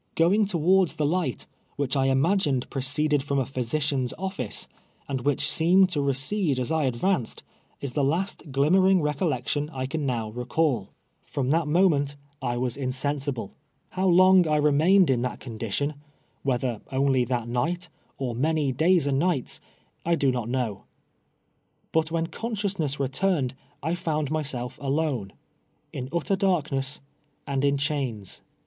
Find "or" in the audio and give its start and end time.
18.17-18.33